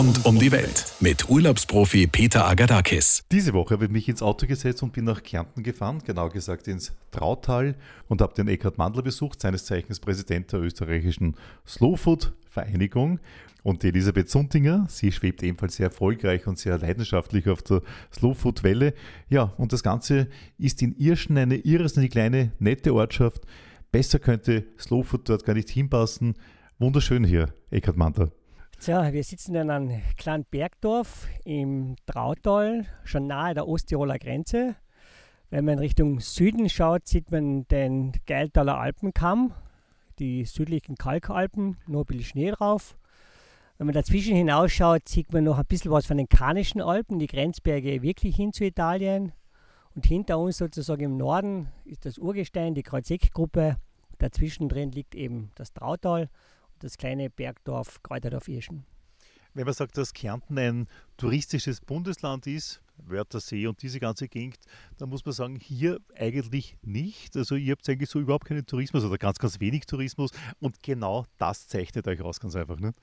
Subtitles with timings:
[0.00, 3.22] Rund um die Welt mit Urlaubsprofi Peter Agadakis.
[3.30, 6.68] Diese Woche habe ich mich ins Auto gesetzt und bin nach Kärnten gefahren, genau gesagt
[6.68, 7.74] ins Trautal
[8.08, 11.36] und habe den Eckhard Mandler besucht, seines Zeichens Präsident der österreichischen
[11.66, 13.20] Slowfood Vereinigung.
[13.62, 18.94] Und die Elisabeth Suntinger, sie schwebt ebenfalls sehr erfolgreich und sehr leidenschaftlich auf der Slowfood-Welle.
[19.28, 23.42] Ja, und das Ganze ist in Irschen eine irrsinnig kleine, nette Ortschaft.
[23.92, 26.36] Besser könnte Slowfood dort gar nicht hinpassen.
[26.78, 28.30] Wunderschön hier, Eckhard Mandler.
[28.80, 34.74] Tja, wir sitzen in einem kleinen Bergdorf im Trautal, schon nahe der Osttiroler Grenze.
[35.50, 39.52] Wenn man Richtung Süden schaut, sieht man den Geiltaler Alpenkamm,
[40.18, 42.96] die südlichen Kalkalpen, nur ein bisschen Schnee drauf.
[43.76, 47.26] Wenn man dazwischen hinausschaut, sieht man noch ein bisschen was von den Kanischen Alpen, die
[47.26, 49.32] Grenzberge wirklich hin zu Italien.
[49.94, 53.76] Und hinter uns sozusagen im Norden ist das Urgestein, die Kreuzeck-Gruppe.
[54.16, 56.30] Dazwischen drin liegt eben das Trautal
[56.80, 58.84] das kleine Bergdorf Kräuterdorf-Irschen.
[59.54, 64.58] Wenn man sagt, dass Kärnten ein touristisches Bundesland ist, Wörthersee und diese ganze Gegend,
[64.98, 67.36] dann muss man sagen, hier eigentlich nicht.
[67.36, 71.26] Also ihr habt eigentlich so überhaupt keinen Tourismus oder ganz, ganz wenig Tourismus und genau
[71.38, 72.78] das zeichnet euch aus, ganz einfach.
[72.78, 72.94] Ne?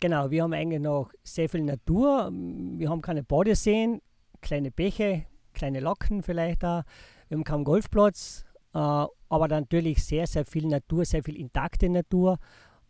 [0.00, 2.30] Genau, wir haben eigentlich noch sehr viel Natur.
[2.32, 4.00] Wir haben keine Badeseen,
[4.40, 6.84] kleine Bäche, kleine Locken vielleicht da.
[7.28, 12.38] Wir haben keinen Golfplatz, äh, aber natürlich sehr, sehr viel Natur, sehr viel intakte Natur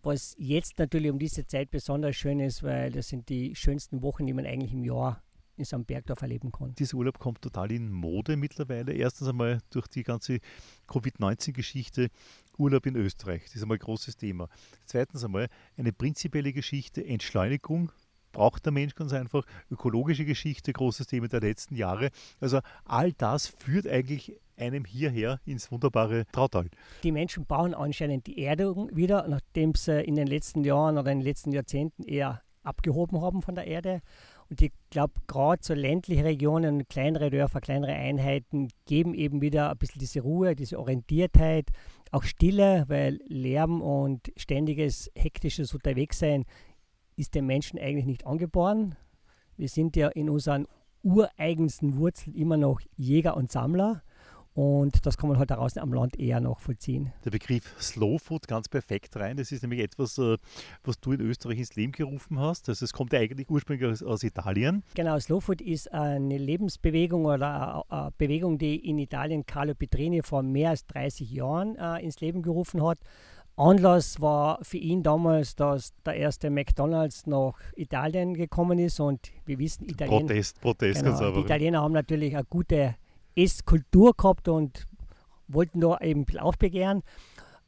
[0.03, 4.27] was jetzt natürlich um diese Zeit besonders schön ist, weil das sind die schönsten Wochen,
[4.27, 5.22] die man eigentlich im Jahr
[5.56, 6.75] in so einem Bergdorf erleben kann.
[6.75, 8.92] Dieser Urlaub kommt total in Mode mittlerweile.
[8.92, 10.41] Erstens einmal durch die ganze
[10.89, 12.08] Covid-19-Geschichte
[12.58, 13.45] Urlaub in Österreich.
[13.45, 14.48] Das ist einmal ein großes Thema.
[14.86, 17.92] Zweitens einmal eine prinzipielle Geschichte, Entschleunigung,
[18.33, 19.45] braucht der Mensch ganz einfach.
[19.70, 22.11] Ökologische Geschichte, großes Thema der letzten Jahre.
[22.41, 26.68] Also all das führt eigentlich einem hierher ins wunderbare Trautal.
[27.02, 31.18] Die Menschen bauen anscheinend die Erdung wieder, nachdem sie in den letzten Jahren oder in
[31.18, 34.00] den letzten Jahrzehnten eher abgehoben haben von der Erde.
[34.48, 39.78] Und ich glaube, gerade so ländliche Regionen, kleinere Dörfer, kleinere Einheiten geben eben wieder ein
[39.78, 41.70] bisschen diese Ruhe, diese Orientiertheit,
[42.11, 46.45] auch Stille, weil Lärm und ständiges hektisches Unterwegssein
[47.17, 48.95] ist dem Menschen eigentlich nicht angeboren.
[49.56, 50.67] Wir sind ja in unseren
[51.02, 54.02] ureigensten Wurzeln immer noch Jäger und Sammler.
[54.55, 57.13] Und das kann man halt draußen am Land eher noch vollziehen.
[57.24, 59.39] Der Begriff Slow Food ganz perfekt rein.
[59.39, 60.36] Das ist nämlich etwas, äh,
[60.85, 62.68] was du in Österreich ins Leben gerufen hast.
[62.68, 64.83] Also es kommt ja eigentlich ursprünglich aus, aus Italien.
[64.95, 70.42] Genau, Slow Food ist eine Lebensbewegung oder eine Bewegung, die in Italien Carlo Petrini vor
[70.42, 72.98] mehr als 30 Jahren äh, ins Leben gerufen hat.
[73.57, 79.58] Anlass war für ihn damals, dass der erste McDonalds nach Italien gekommen ist und wir
[79.58, 82.96] wissen, Italien, Protest, Protest, genau, Die Italiener haben natürlich eine gute
[83.37, 84.87] Esskultur gehabt und
[85.48, 87.03] wollten da eben aufbegehren.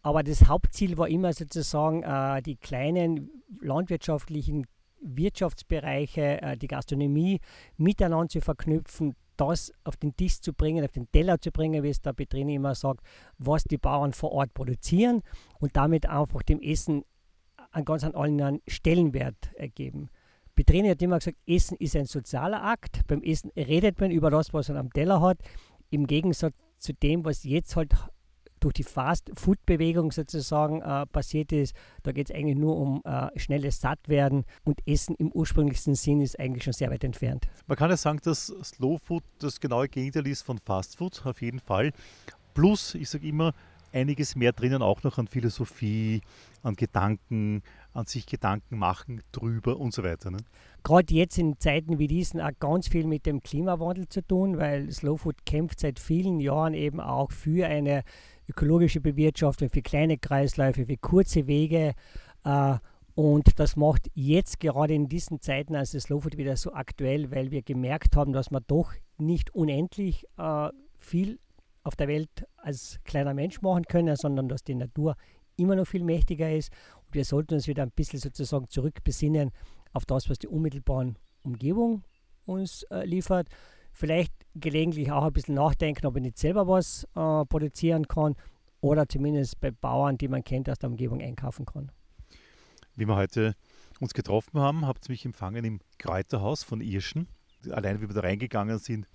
[0.03, 3.31] Aber das Hauptziel war immer sozusagen, äh, die kleinen
[3.61, 4.67] landwirtschaftlichen
[5.01, 7.41] Wirtschaftsbereiche, äh, die Gastronomie
[7.77, 11.89] miteinander zu verknüpfen, das auf den Tisch zu bringen, auf den Teller zu bringen, wie
[11.89, 13.01] es der Petrini immer sagt,
[13.39, 15.23] was die Bauern vor Ort produzieren
[15.59, 17.05] und damit einfach dem Essen
[17.71, 20.11] einen ganz anderen Stellenwert geben.
[20.54, 23.00] Petrini hat immer gesagt, Essen ist ein sozialer Akt.
[23.06, 25.38] Beim Essen redet man über das, was man am Teller hat.
[25.91, 27.94] Im Gegensatz zu dem, was jetzt halt
[28.60, 31.75] durch die Fast-Food-Bewegung sozusagen äh, passiert ist.
[32.03, 36.41] Da geht es eigentlich nur um äh, schnelles Sattwerden und Essen im ursprünglichsten Sinn ist
[36.41, 37.47] eigentlich schon sehr weit entfernt.
[37.66, 41.42] Man kann ja sagen, dass Slow Food das genaue Gegenteil ist von Fast Food, auf
[41.42, 41.92] jeden Fall.
[42.54, 43.53] Plus, ich sage immer,
[43.92, 46.22] einiges mehr drinnen auch noch an Philosophie,
[46.62, 47.62] an Gedanken,
[47.94, 50.31] an sich Gedanken machen drüber und so weiter.
[50.31, 50.38] Ne?
[50.82, 54.91] Gerade jetzt in Zeiten wie diesen auch ganz viel mit dem Klimawandel zu tun, weil
[54.91, 58.03] Slow Food kämpft seit vielen Jahren eben auch für eine
[58.49, 61.94] ökologische Bewirtschaftung, für kleine Kreisläufe, für kurze Wege.
[62.44, 62.77] Äh,
[63.15, 67.53] und das macht jetzt gerade in diesen Zeiten als Slow Food wieder so aktuell, weil
[67.53, 70.69] wir gemerkt haben, dass man doch nicht unendlich äh,
[70.99, 71.38] viel
[71.84, 75.16] auf der Welt als kleiner Mensch machen können, sondern dass die Natur
[75.56, 76.70] immer noch viel mächtiger ist.
[77.06, 79.50] Und wir sollten uns wieder ein bisschen sozusagen zurückbesinnen
[79.92, 82.03] auf das, was die unmittelbaren Umgebung
[82.47, 83.48] uns äh, liefert.
[83.92, 88.34] Vielleicht gelegentlich auch ein bisschen nachdenken, ob ich nicht selber was äh, produzieren kann
[88.80, 91.91] oder zumindest bei Bauern, die man kennt, aus der Umgebung einkaufen kann.
[92.97, 93.54] Wie wir heute
[94.00, 97.28] uns getroffen haben, habt ihr mich empfangen im Kräuterhaus von Irschen
[97.71, 99.07] allein wie wir da reingegangen sind,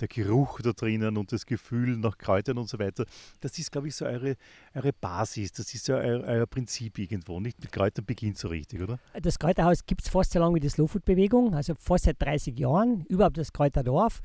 [0.00, 3.04] der Geruch da drinnen und das Gefühl nach Kräutern und so weiter,
[3.40, 4.36] das ist, glaube ich, so eure,
[4.74, 7.40] eure Basis, das ist ja euer, euer Prinzip irgendwo.
[7.40, 8.98] Nicht mit Kräutern beginnt so richtig, oder?
[9.20, 13.04] Das Kräuterhaus gibt es fast so lange wie die Slow-Food-Bewegung, also fast seit 30 Jahren,
[13.06, 14.20] überhaupt das Kräuterdorf.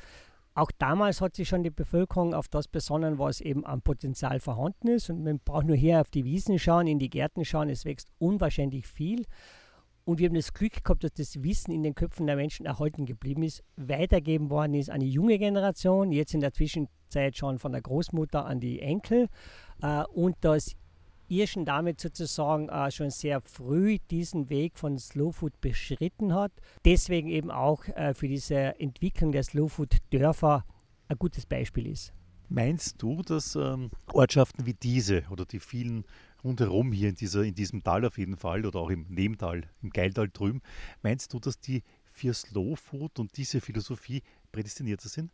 [0.54, 4.90] Auch damals hat sich schon die Bevölkerung auf das besonnen, was eben am Potenzial vorhanden
[4.90, 5.10] ist.
[5.10, 8.10] Und man braucht nur hier auf die Wiesen schauen, in die Gärten schauen, es wächst
[8.20, 9.26] unwahrscheinlich viel.
[10.04, 13.06] Und wir haben das Glück gehabt, dass das Wissen in den Köpfen der Menschen erhalten
[13.06, 17.72] geblieben ist, weitergeben worden ist an die junge Generation, jetzt in der Zwischenzeit schon von
[17.72, 19.28] der Großmutter an die Enkel.
[19.82, 20.76] Äh, und dass
[21.32, 26.52] ihr schon damit sozusagen äh, schon sehr früh diesen Weg von Slow Food beschritten hat.
[26.84, 30.66] Deswegen eben auch äh, für diese Entwicklung der Slow Food Dörfer
[31.08, 32.14] ein gutes Beispiel ist.
[32.50, 36.04] Meinst du, dass ähm, Ortschaften wie diese oder die vielen
[36.44, 39.90] rundherum hier in, dieser, in diesem Tal auf jeden Fall oder auch im Nebental, im
[39.90, 40.62] Geiltal drüben,
[41.02, 44.22] meinst du, dass die für Slow Food und diese Philosophie
[44.52, 45.32] prädestinierter sind?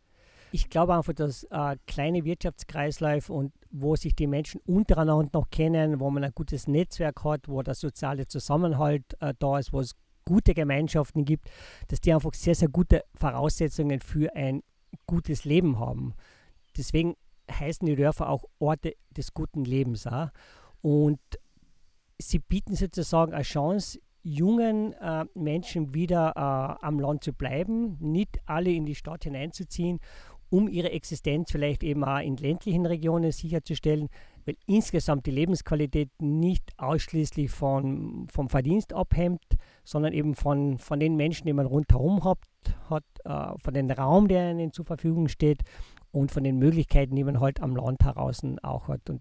[0.50, 6.00] Ich glaube einfach, dass äh, kleine Wirtschaftskreisläufe und wo sich die Menschen untereinander noch kennen,
[6.00, 9.94] wo man ein gutes Netzwerk hat, wo der soziale Zusammenhalt äh, da ist, wo es
[10.24, 11.50] gute Gemeinschaften gibt,
[11.88, 14.62] dass die einfach sehr, sehr gute Voraussetzungen für ein
[15.06, 16.14] gutes Leben haben.
[16.76, 17.14] Deswegen
[17.50, 20.06] heißen die Dörfer auch Orte des guten Lebens.
[20.06, 20.28] Auch.
[20.80, 21.20] Und
[22.18, 28.38] sie bieten sozusagen eine Chance, jungen äh, Menschen wieder äh, am Land zu bleiben, nicht
[28.46, 30.00] alle in die Stadt hineinzuziehen,
[30.50, 34.08] um ihre Existenz vielleicht eben auch in ländlichen Regionen sicherzustellen,
[34.46, 39.44] weil insgesamt die Lebensqualität nicht ausschließlich von, vom Verdienst abhängt,
[39.84, 42.38] sondern eben von, von den Menschen, die man rundherum hat,
[42.88, 45.60] hat äh, von dem Raum, der ihnen zur Verfügung steht
[46.12, 49.10] und von den Möglichkeiten, die man halt am Land heraus auch hat.
[49.10, 49.20] Und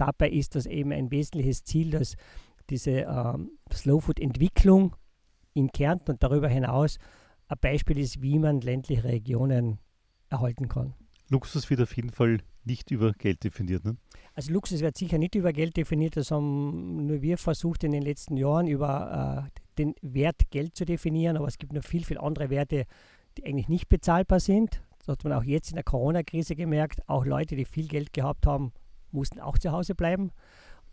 [0.00, 2.16] dabei ist das eben ein wesentliches Ziel, dass
[2.70, 4.96] diese ähm, Slow-Food-Entwicklung
[5.54, 6.98] in Kärnten und darüber hinaus
[7.48, 9.78] ein Beispiel ist, wie man ländliche Regionen
[10.28, 10.94] erhalten kann.
[11.30, 13.84] Luxus wird auf jeden Fall nicht über Geld definiert.
[13.84, 13.96] Ne?
[14.34, 18.02] Also Luxus wird sicher nicht über Geld definiert, das haben nur wir versucht in den
[18.02, 22.18] letzten Jahren über äh, den Wert Geld zu definieren, aber es gibt noch viel, viel
[22.18, 22.84] andere Werte,
[23.36, 24.82] die eigentlich nicht bezahlbar sind.
[24.98, 27.08] Das hat man auch jetzt in der Corona-Krise gemerkt.
[27.08, 28.72] Auch Leute, die viel Geld gehabt haben,
[29.12, 30.30] mussten auch zu Hause bleiben.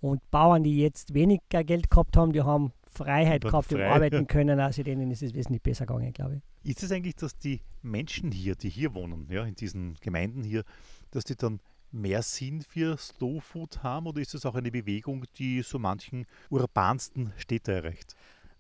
[0.02, 3.76] Und Bauern, die jetzt weniger Geld gehabt haben, die haben Freiheit gehabt frei.
[3.76, 4.60] und arbeiten können.
[4.60, 6.72] Also denen ist es wesentlich besser gegangen, glaube ich.
[6.72, 10.64] Ist es eigentlich, dass die Menschen hier, die hier wohnen, ja, in diesen Gemeinden hier,
[11.12, 11.60] dass die dann
[11.92, 16.26] mehr Sinn für Slow Food haben oder ist es auch eine Bewegung, die so manchen
[16.50, 18.16] urbansten Städte erreicht?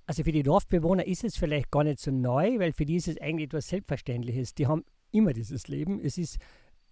[0.07, 3.07] Also für die Dorfbewohner ist es vielleicht gar nicht so neu, weil für die ist
[3.07, 4.53] es eigentlich etwas Selbstverständliches.
[4.53, 5.99] Die haben immer dieses Leben.
[5.99, 6.37] Es ist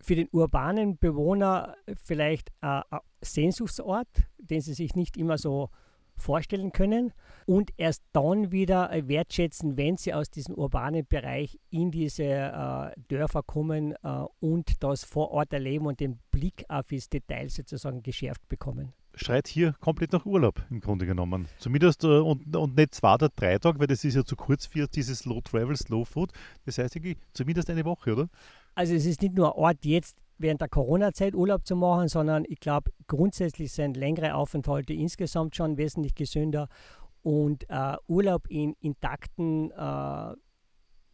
[0.03, 2.83] für den urbanen Bewohner vielleicht ein
[3.21, 4.07] Sehnsuchtsort,
[4.37, 5.69] den sie sich nicht immer so
[6.15, 7.13] vorstellen können
[7.45, 13.43] und erst dann wieder wertschätzen, wenn sie aus diesem urbanen Bereich in diese äh, Dörfer
[13.43, 18.47] kommen äh, und das vor Ort erleben und den Blick auf das Detail sozusagen geschärft
[18.47, 18.93] bekommen.
[19.15, 21.47] Schreit hier komplett nach Urlaub im Grunde genommen.
[21.59, 24.65] Zumindest äh, und, und nicht zwei oder drei Tage, weil das ist ja zu kurz
[24.65, 26.31] für dieses Slow Travel, Slow Food.
[26.65, 26.97] Das heißt
[27.33, 28.29] zumindest eine Woche, oder?
[28.75, 32.59] Also es ist nicht nur Ort jetzt während der Corona-Zeit Urlaub zu machen, sondern ich
[32.59, 36.67] glaube, grundsätzlich sind längere Aufenthalte insgesamt schon wesentlich gesünder
[37.21, 40.33] und äh, Urlaub in intakten äh,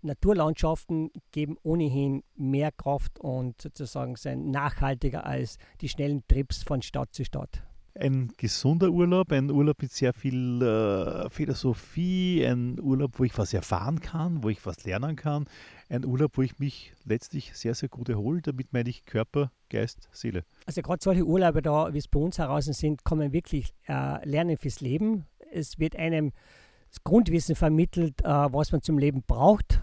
[0.02, 7.14] Naturlandschaften geben ohnehin mehr Kraft und sozusagen sind nachhaltiger als die schnellen Trips von Stadt
[7.14, 7.64] zu Stadt.
[7.96, 13.54] Ein gesunder Urlaub, ein Urlaub mit sehr viel äh, Philosophie, ein Urlaub, wo ich was
[13.54, 15.46] erfahren kann, wo ich was lernen kann,
[15.90, 18.42] ein Urlaub, wo ich mich letztlich sehr, sehr gut erhole.
[18.42, 20.44] Damit meine ich Körper, Geist, Seele.
[20.66, 24.28] Also gerade solche Urlaube da, wie es bei uns heraus sind, kann man wirklich äh,
[24.28, 25.26] lernen fürs Leben.
[25.52, 26.32] Es wird einem
[26.90, 29.82] das Grundwissen vermittelt, äh, was man zum Leben braucht.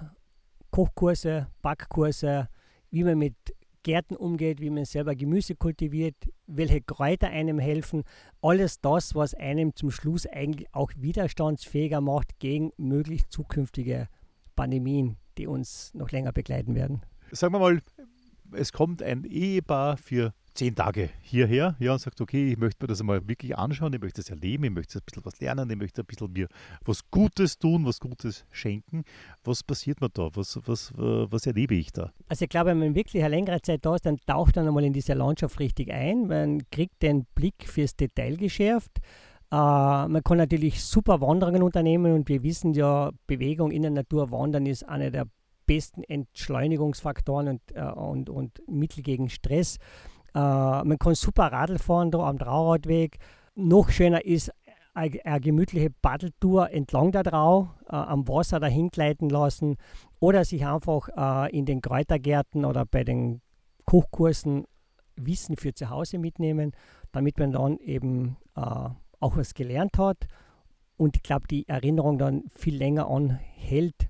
[0.70, 2.48] Kochkurse, Backkurse,
[2.90, 3.34] wie man mit
[3.82, 8.02] Gärten umgeht, wie man selber Gemüse kultiviert, welche Kräuter einem helfen.
[8.42, 14.08] Alles das, was einem zum Schluss eigentlich auch widerstandsfähiger macht gegen möglich zukünftige
[14.56, 17.02] Pandemien, die uns noch länger begleiten werden.
[17.30, 17.80] Sagen wir mal,
[18.52, 22.88] es kommt ein Ehepaar für zehn Tage hierher ja, und sagt, okay, ich möchte mir
[22.88, 25.76] das einmal wirklich anschauen, ich möchte das erleben, ich möchte ein bisschen was lernen, ich
[25.76, 26.48] möchte ein bisschen mir
[26.84, 29.04] was Gutes tun, was Gutes schenken.
[29.44, 30.30] Was passiert mir da?
[30.34, 32.12] Was, was, was erlebe ich da?
[32.28, 34.84] Also ich glaube, wenn man wirklich eine längere Zeit da ist, dann taucht man einmal
[34.84, 36.26] in diese Landschaft richtig ein.
[36.26, 38.98] Man kriegt den Blick fürs Detail geschärft.
[39.52, 44.32] Uh, man kann natürlich super Wanderungen unternehmen und wir wissen ja, Bewegung in der Natur,
[44.32, 45.26] Wandern ist einer der
[45.66, 49.78] besten Entschleunigungsfaktoren und, uh, und, und Mittel gegen Stress.
[50.36, 53.18] Äh, man kann super Radl fahren da am Trauradweg.
[53.54, 54.52] Noch schöner ist
[54.92, 59.76] eine, eine gemütliche Paddeltour entlang der Trau, äh, am Wasser dahin gleiten lassen
[60.20, 63.40] oder sich einfach äh, in den Kräutergärten oder bei den
[63.86, 64.66] Kochkursen
[65.16, 66.72] Wissen für zu Hause mitnehmen,
[67.12, 70.26] damit man dann eben äh, auch was gelernt hat
[70.96, 74.08] und ich glaube, die Erinnerung dann viel länger anhält,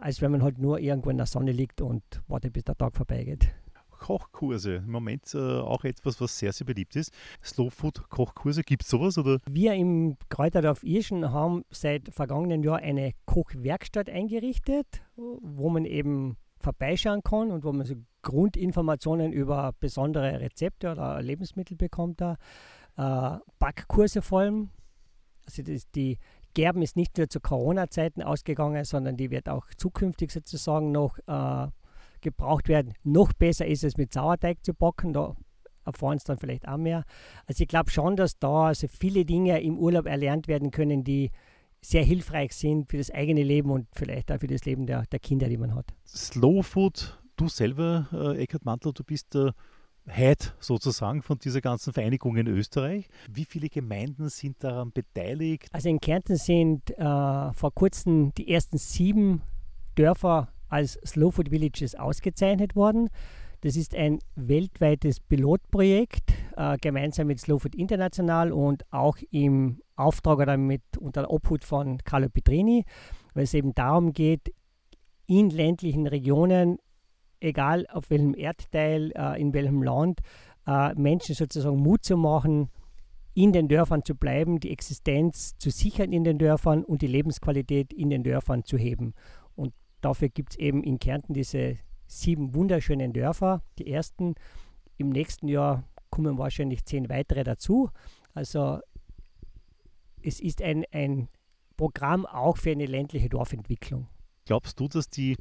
[0.00, 2.96] als wenn man halt nur irgendwo in der Sonne liegt und wartet, bis der Tag
[2.96, 3.52] vorbeigeht.
[3.98, 4.76] Kochkurse.
[4.76, 7.12] Im Moment äh, auch etwas, was sehr, sehr beliebt ist.
[7.42, 9.16] Slow Food Kochkurse, gibt es sowas?
[9.18, 9.40] Oder?
[9.48, 14.86] Wir im Kräuterdorf Irschen haben seit vergangenen Jahr eine Kochwerkstatt eingerichtet,
[15.16, 21.76] wo man eben vorbeischauen kann und wo man so Grundinformationen über besondere Rezepte oder Lebensmittel
[21.76, 22.20] bekommt.
[22.20, 22.36] Da.
[22.96, 24.70] Äh, Backkurse vor allem.
[25.46, 26.18] Also das, die
[26.54, 31.68] Gerben ist nicht nur zu Corona-Zeiten ausgegangen, sondern die wird auch zukünftig sozusagen noch äh,
[32.20, 32.94] gebraucht werden.
[33.04, 35.36] Noch besser ist es mit Sauerteig zu backen, da
[35.84, 37.04] erfahren es dann vielleicht auch mehr.
[37.46, 41.30] Also ich glaube schon, dass da also viele Dinge im Urlaub erlernt werden können, die
[41.80, 45.20] sehr hilfreich sind für das eigene Leben und vielleicht auch für das Leben der, der
[45.20, 45.94] Kinder, die man hat.
[46.06, 49.54] Slow Food, du selber, äh, Eckhard Mantel, du bist der
[50.08, 53.08] Head sozusagen von dieser ganzen Vereinigung in Österreich.
[53.30, 55.68] Wie viele Gemeinden sind daran beteiligt?
[55.72, 59.42] Also in Kärnten sind äh, vor kurzem die ersten sieben
[59.96, 63.08] Dörfer als Slow Food Villages ausgezeichnet worden.
[63.62, 70.38] Das ist ein weltweites Pilotprojekt, äh, gemeinsam mit Slow Food International und auch im Auftrag
[70.38, 72.84] oder mit unter der Obhut von Carlo Petrini,
[73.34, 74.52] weil es eben darum geht,
[75.26, 76.78] in ländlichen Regionen,
[77.40, 80.20] egal auf welchem Erdteil, äh, in welchem Land,
[80.66, 82.70] äh, Menschen sozusagen Mut zu machen,
[83.34, 87.92] in den Dörfern zu bleiben, die Existenz zu sichern in den Dörfern und die Lebensqualität
[87.92, 89.12] in den Dörfern zu heben.
[89.54, 91.76] Und dafür gibt es eben in Kärnten diese
[92.06, 93.62] sieben wunderschönen Dörfer.
[93.78, 94.34] Die ersten
[94.96, 97.90] im nächsten Jahr kommen wahrscheinlich zehn weitere dazu.
[98.32, 98.80] Also
[100.22, 101.28] es ist ein, ein
[101.76, 104.08] Programm auch für eine ländliche Dorfentwicklung.
[104.46, 105.36] Glaubst du, dass die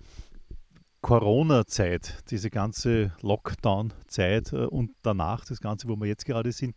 [1.06, 6.76] Corona-Zeit, diese ganze Lockdown-Zeit äh, und danach, das Ganze, wo wir jetzt gerade sind,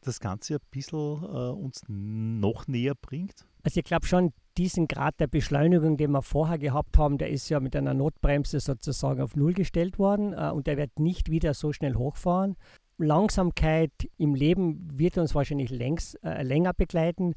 [0.00, 3.44] das Ganze ein bisschen äh, uns noch näher bringt?
[3.62, 7.50] Also ich glaube schon, diesen Grad der Beschleunigung, den wir vorher gehabt haben, der ist
[7.50, 11.52] ja mit einer Notbremse sozusagen auf Null gestellt worden äh, und der wird nicht wieder
[11.52, 12.56] so schnell hochfahren.
[12.96, 17.34] Langsamkeit im Leben wird uns wahrscheinlich längs, äh, länger begleiten.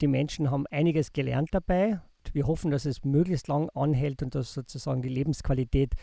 [0.00, 2.00] Die Menschen haben einiges gelernt dabei.
[2.32, 5.94] Wir hoffen, dass es möglichst lang anhält und dass sozusagen die Lebensqualität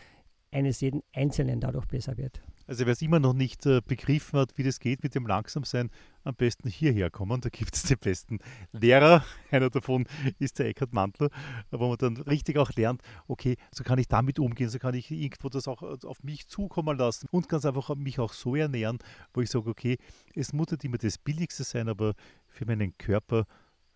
[0.50, 2.40] eines jeden Einzelnen dadurch besser wird.
[2.66, 5.90] Also wer es immer noch nicht äh, begriffen hat, wie das geht mit dem Langsamsein,
[6.24, 7.40] am besten hierher kommen.
[7.40, 8.40] Da gibt es die besten
[8.72, 9.24] Lehrer.
[9.50, 10.06] Einer davon
[10.40, 11.30] ist der Eckhard Mantler,
[11.70, 15.10] wo man dann richtig auch lernt, okay, so kann ich damit umgehen, so kann ich
[15.10, 18.98] irgendwo das auch äh, auf mich zukommen lassen und ganz einfach mich auch so ernähren,
[19.32, 19.98] wo ich sage, okay,
[20.34, 22.14] es muss nicht immer das Billigste sein, aber
[22.48, 23.46] für meinen Körper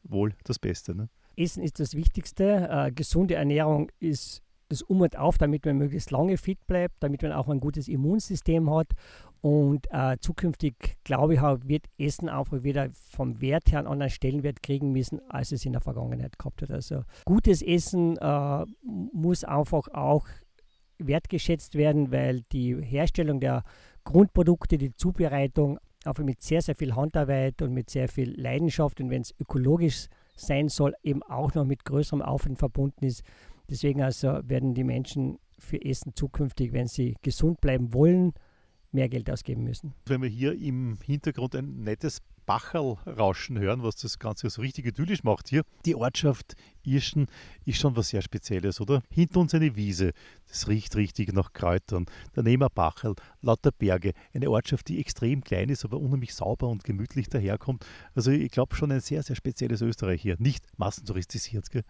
[0.04, 0.94] wohl das Beste.
[0.94, 1.08] Ne?
[1.40, 2.68] Essen ist das Wichtigste.
[2.70, 7.22] Äh, gesunde Ernährung ist das Um und Auf, damit man möglichst lange fit bleibt, damit
[7.22, 8.92] man auch ein gutes Immunsystem hat.
[9.40, 14.62] Und äh, zukünftig, glaube ich, wird Essen einfach wieder vom Wert her einen anderen Stellenwert
[14.62, 16.70] kriegen müssen, als es in der Vergangenheit gehabt hat.
[16.70, 20.26] Also gutes Essen äh, muss einfach auch
[20.98, 23.64] wertgeschätzt werden, weil die Herstellung der
[24.04, 29.10] Grundprodukte, die Zubereitung, einfach mit sehr, sehr viel Handarbeit und mit sehr viel Leidenschaft und
[29.10, 30.08] wenn es ökologisch
[30.40, 33.22] sein soll, eben auch noch mit größerem Aufwand verbunden ist,
[33.70, 38.32] Deswegen also werden die Menschen für Essen zukünftig, wenn sie gesund bleiben wollen,
[38.90, 39.94] mehr Geld ausgeben müssen.
[40.06, 42.20] Wenn wir hier im Hintergrund ein nettes
[42.50, 45.62] Bacherl rauschen hören, was das Ganze so richtig idyllisch macht hier.
[45.86, 47.28] Die Ortschaft Irschen
[47.64, 49.04] ist schon was sehr Spezielles, oder?
[49.08, 50.10] Hinter uns eine Wiese,
[50.48, 52.06] das riecht richtig nach Kräutern.
[52.32, 54.14] Daneben ein Bacherl, lauter Berge.
[54.34, 57.86] Eine Ortschaft, die extrem klein ist, aber unheimlich sauber und gemütlich daherkommt.
[58.16, 60.34] Also ich glaube schon ein sehr, sehr spezielles Österreich hier.
[60.40, 61.70] Nicht massentouristisiert.
[61.70, 61.84] Gell?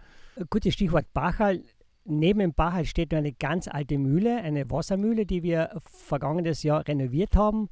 [0.50, 1.64] Gutes Stichwort Bacherl
[2.04, 7.36] neben dem Bachal steht eine ganz alte Mühle, eine Wassermühle, die wir vergangenes Jahr renoviert
[7.36, 7.68] haben.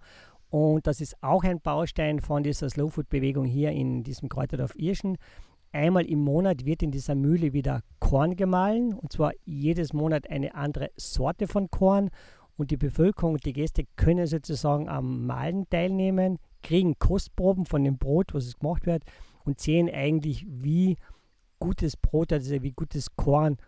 [0.51, 4.75] Und das ist auch ein Baustein von dieser Slow Food Bewegung hier in diesem Kräuterdorf
[4.77, 5.19] Irschen.
[5.73, 10.55] Einmal im Monat wird in dieser Mühle wieder Korn gemahlen und zwar jedes Monat eine
[10.55, 12.11] andere Sorte von Korn.
[12.57, 17.99] Und die Bevölkerung und die Gäste können sozusagen am Mahlen teilnehmen, kriegen Kostproben von dem
[17.99, 19.05] Brot, was es gemacht wird
[19.45, 20.97] und sehen eigentlich, wie
[21.61, 23.59] gutes Brot, also wie gutes Korn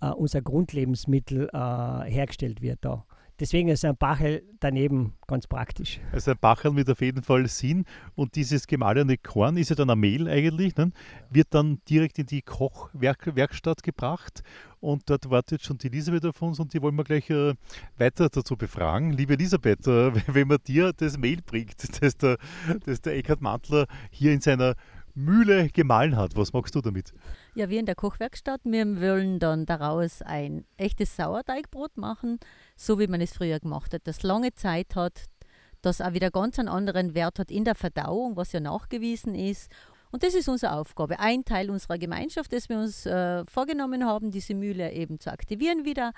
[0.00, 3.06] äh, unser Grundlebensmittel äh, hergestellt wird da.
[3.38, 6.00] Deswegen ist ein Bachel daneben ganz praktisch.
[6.12, 7.84] Also ein Bachel mit auf jeden Fall Sinn.
[8.14, 10.90] Und dieses gemahlene Korn ist ja dann ein Mehl eigentlich, ne?
[11.28, 14.42] wird dann direkt in die Kochwerkstatt gebracht.
[14.80, 17.54] Und dort wartet schon die Elisabeth auf uns und die wollen wir gleich äh,
[17.98, 19.12] weiter dazu befragen.
[19.12, 22.38] Liebe Elisabeth, äh, wenn man dir das Mehl bringt, das der,
[22.84, 24.74] das der Eckhard Mantler hier in seiner
[25.16, 26.36] Mühle gemahlen hat.
[26.36, 27.12] Was machst du damit?
[27.54, 32.38] Ja, wir in der Kochwerkstatt, wir wollen dann daraus ein echtes Sauerteigbrot machen,
[32.76, 35.24] so wie man es früher gemacht hat, das lange Zeit hat,
[35.80, 39.70] das auch wieder ganz einen anderen Wert hat in der Verdauung, was ja nachgewiesen ist.
[40.12, 41.18] Und das ist unsere Aufgabe.
[41.18, 45.84] Ein Teil unserer Gemeinschaft, das wir uns äh, vorgenommen haben, diese Mühle eben zu aktivieren
[45.84, 46.12] wieder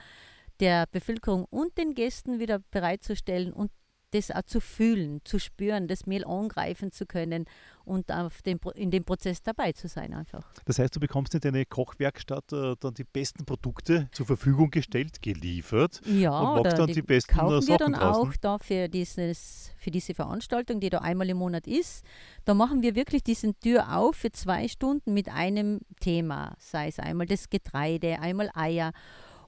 [0.61, 3.71] der Bevölkerung und den Gästen wieder bereitzustellen und
[4.11, 7.47] das auch zu fühlen, zu spüren, das Mehl angreifen zu können
[7.85, 10.53] und auf dem, in dem Prozess dabei zu sein einfach.
[10.67, 15.23] Das heißt, du bekommst in deine Kochwerkstatt äh, dann die besten Produkte zur Verfügung gestellt,
[15.23, 18.31] geliefert ja, und machst dann die, die besten kaufen Sachen wir dann draußen.
[18.31, 22.05] auch da für, dieses, für diese Veranstaltung, die da einmal im Monat ist.
[22.45, 26.99] Da machen wir wirklich diesen Tür auf für zwei Stunden mit einem Thema, sei es
[26.99, 28.93] einmal das Getreide, einmal Eier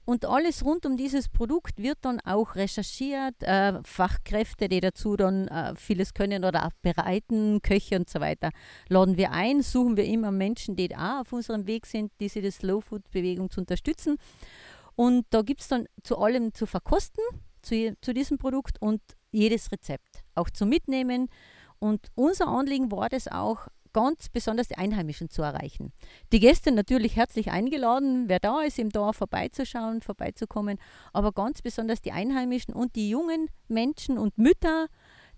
[0.05, 3.35] und alles rund um dieses Produkt wird dann auch recherchiert.
[3.41, 8.49] Äh, Fachkräfte, die dazu dann äh, vieles können oder auch bereiten, Köche und so weiter,
[8.89, 12.81] laden wir ein, suchen wir immer Menschen, die auch auf unserem Weg sind, diese Slow
[12.81, 14.17] Food Bewegung zu unterstützen.
[14.95, 17.23] Und da gibt es dann zu allem zu verkosten,
[17.61, 21.29] zu, zu diesem Produkt und jedes Rezept auch zu mitnehmen.
[21.79, 25.91] Und unser Anliegen war das auch, ganz besonders die Einheimischen zu erreichen.
[26.31, 30.77] Die Gäste natürlich herzlich eingeladen, wer da ist, im Dorf vorbeizuschauen, vorbeizukommen,
[31.13, 34.87] aber ganz besonders die Einheimischen und die jungen Menschen und Mütter,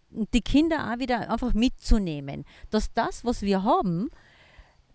[0.09, 4.09] die Kinder auch wieder einfach mitzunehmen, dass das, was wir haben,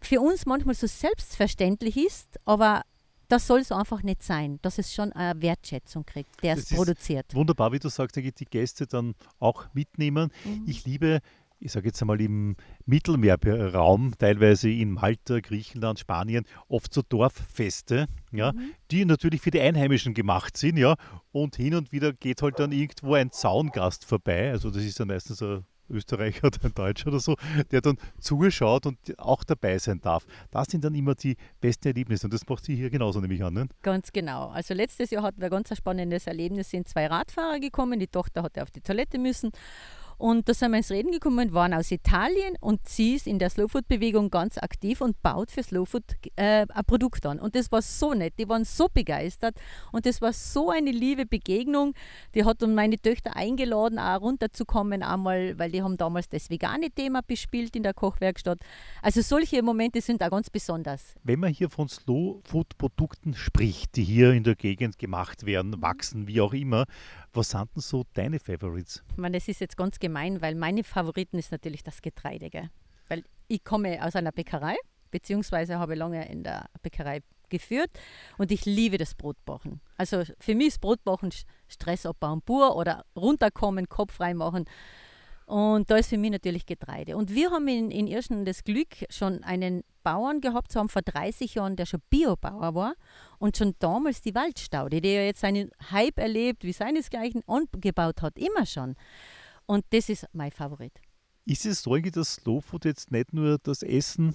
[0.01, 2.83] für uns manchmal so selbstverständlich ist, aber
[3.29, 7.35] das soll so einfach nicht sein, dass es schon eine Wertschätzung kriegt, der es produziert.
[7.35, 10.31] Wunderbar, wie du sagst, die Gäste dann auch mitnehmen.
[10.45, 10.65] Mhm.
[10.67, 11.21] Ich liebe
[11.61, 18.53] ich sage jetzt einmal im Mittelmeerraum, teilweise in Malta, Griechenland, Spanien, oft so Dorffeste, ja,
[18.53, 18.75] mhm.
[18.91, 20.97] die natürlich für die Einheimischen gemacht sind, ja,
[21.33, 25.05] und hin und wieder geht halt dann irgendwo ein Zaungast vorbei, also das ist ja
[25.05, 27.37] meistens ein Österreicher oder ein Deutscher oder so,
[27.71, 30.27] der dann zuschaut und auch dabei sein darf.
[30.51, 33.43] Das sind dann immer die besten Erlebnisse und das macht sie hier genauso, nehme ich
[33.43, 33.55] an.
[33.55, 33.69] Ne?
[33.83, 34.49] Ganz genau.
[34.49, 38.43] Also letztes Jahr hatten wir ein ganz spannendes Erlebnis, sind zwei Radfahrer gekommen, die Tochter
[38.43, 39.51] hatte auf die Toilette müssen
[40.19, 43.51] und da sind wir ins Reden gekommen, waren aus Italien und sie ist in der
[43.51, 46.03] Slowfood-Bewegung ganz aktiv und baut für Slowfood
[46.35, 47.39] äh, ein Produkt an.
[47.39, 49.55] Und das war so nett, die waren so begeistert
[49.93, 51.95] und das war so eine liebe Begegnung.
[52.35, 56.91] Die hat dann meine Töchter eingeladen, auch runterzukommen, einmal, weil die haben damals das vegane
[56.91, 58.59] Thema bespielt in der Kochwerkstatt.
[59.03, 61.15] Also solche Momente sind auch ganz besonders.
[61.23, 66.41] Wenn man hier von Slowfood-Produkten spricht, die hier in der Gegend gemacht werden, wachsen, wie
[66.41, 66.87] auch immer,
[67.33, 69.03] was sind denn so deine Favorites?
[69.11, 72.51] Ich meine, das ist jetzt ganz gemein, weil meine Favoriten ist natürlich das Getreide.
[72.51, 72.71] Gell?
[73.09, 74.77] Weil ich komme aus einer Bäckerei,
[75.11, 77.91] beziehungsweise habe lange in der Bäckerei geführt
[78.37, 79.81] und ich liebe das Brotbachen.
[79.97, 81.31] Also für mich ist Brotbachen
[81.67, 84.67] Stress abbauen pur oder runterkommen, Kopf frei machen.
[85.49, 87.17] Und da ist für mich natürlich Getreide.
[87.17, 91.01] Und wir haben in, in Irschen das Glück, schon einen Bauern gehabt zu haben vor
[91.01, 92.95] 30 Jahren, der schon Biobauer war
[93.39, 98.39] und schon damals die Waldstaude, die ja jetzt einen Hype erlebt, wie seinesgleichen angebaut hat,
[98.39, 98.95] immer schon.
[99.65, 100.93] Und das ist mein Favorit.
[101.47, 104.35] Ist es solche, dass Slow Food jetzt nicht nur das Essen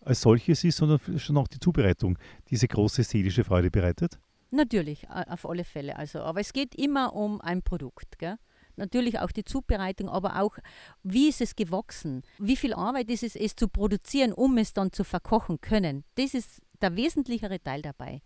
[0.00, 2.18] als solches ist, sondern schon auch die Zubereitung
[2.50, 4.18] diese große seelische Freude bereitet?
[4.50, 5.96] Natürlich, auf alle Fälle.
[5.96, 8.18] Also, aber es geht immer um ein Produkt.
[8.18, 8.38] Gell?
[8.76, 10.56] Natürlich auch die Zubereitung, aber auch,
[11.02, 12.22] wie ist es gewachsen?
[12.38, 16.04] Wie viel Arbeit ist es, es zu produzieren, um es dann zu verkochen können?
[16.16, 18.22] Das ist der wesentlichere Teil dabei.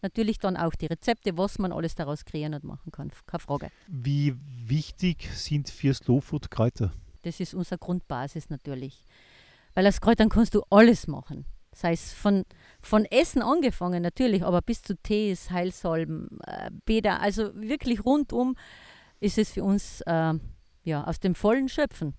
[0.00, 3.70] Natürlich dann auch die Rezepte, was man alles daraus kreieren und machen kann, keine Frage.
[3.88, 4.34] Wie
[4.64, 6.92] wichtig sind für Slowfood Kräuter?
[7.22, 9.02] Das ist unsere Grundbasis natürlich.
[9.74, 11.46] Weil aus Kräutern kannst du alles machen.
[11.72, 12.44] Sei es von,
[12.80, 18.56] von Essen angefangen natürlich, aber bis zu Tees, Heilsalben, äh, Bäder, also wirklich rundum
[19.20, 20.34] ist es für uns äh,
[20.84, 22.14] ja, aus dem vollen Schöpfen.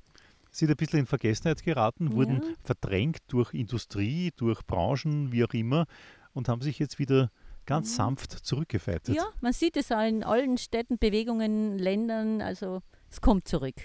[0.52, 2.54] Sind ein bisschen in Vergessenheit geraten, wurden ja.
[2.64, 5.86] verdrängt durch Industrie, durch Branchen, wie auch immer,
[6.34, 7.32] und haben sich jetzt wieder
[7.66, 7.98] ganz ja.
[7.98, 9.16] sanft zurückgefeitet.
[9.16, 12.82] Ja, man sieht es auch in allen Städten, Bewegungen, Ländern, also
[13.12, 13.76] es kommt zurück.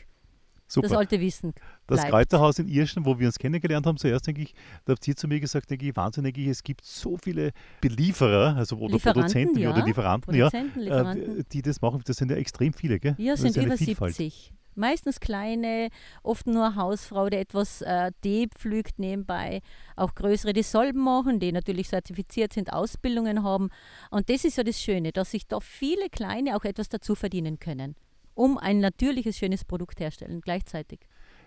[0.74, 0.88] Super.
[0.88, 1.54] Das alte Wissen.
[1.86, 2.10] Das bleibt.
[2.10, 5.28] Kräuterhaus in Irschen, wo wir uns kennengelernt haben, zuerst denke ich, da habt ihr zu
[5.28, 9.70] mir gesagt, denke ich, wahnsinnig, es gibt so viele Belieferer, also oder Produzenten ja.
[9.70, 11.46] oder Lieferanten, Produzenten, ja, Lieferanten.
[11.52, 12.02] die das machen.
[12.04, 13.14] Das sind ja extrem viele, gell?
[13.18, 14.52] Ja, sind über 70.
[14.76, 15.90] Meistens kleine,
[16.24, 19.60] oft nur Hausfrau, die etwas äh, Tee pflügt nebenbei.
[19.94, 23.68] Auch größere, die Salben machen, die natürlich zertifiziert sind, Ausbildungen haben.
[24.10, 27.60] Und das ist ja das Schöne, dass sich da viele Kleine auch etwas dazu verdienen
[27.60, 27.94] können
[28.34, 31.00] um ein natürliches, schönes Produkt herstellen gleichzeitig.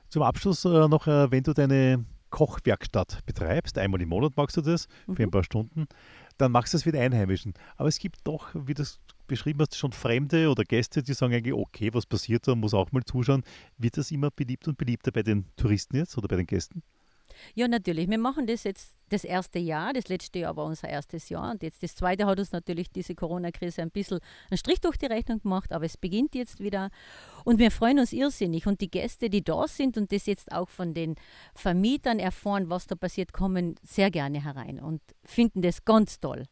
[0.10, 4.62] Zum Abschluss äh, noch, äh, wenn du deine Kochwerkstatt betreibst, einmal im Monat machst du
[4.62, 5.16] das mhm.
[5.16, 5.88] für ein paar Stunden,
[6.38, 7.54] dann machst du es mit Einheimischen.
[7.78, 11.34] Aber es gibt doch, wie du es beschrieben hast, schon Fremde oder Gäste, die sagen
[11.34, 13.44] eigentlich, okay, was passiert da, muss auch mal zuschauen.
[13.78, 16.84] Wird das immer beliebt und beliebter bei den Touristen jetzt oder bei den Gästen?
[17.56, 18.10] Ja, natürlich.
[18.10, 19.94] Wir machen das jetzt das erste Jahr.
[19.94, 21.52] Das letzte Jahr war unser erstes Jahr.
[21.52, 24.20] Und jetzt das zweite hat uns natürlich diese Corona-Krise ein bisschen
[24.50, 25.72] einen Strich durch die Rechnung gemacht.
[25.72, 26.90] Aber es beginnt jetzt wieder.
[27.46, 28.68] Und wir freuen uns irrsinnig.
[28.68, 31.16] Und die Gäste, die da sind und das jetzt auch von den
[31.54, 36.46] Vermietern erfahren, was da passiert, kommen sehr gerne herein und finden das ganz toll.